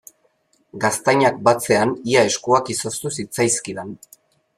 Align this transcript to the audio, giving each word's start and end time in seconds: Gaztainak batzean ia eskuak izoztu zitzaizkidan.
Gaztainak 0.85 1.35
batzean 1.49 1.91
ia 2.13 2.23
eskuak 2.31 2.71
izoztu 2.77 3.13
zitzaizkidan. 3.19 3.93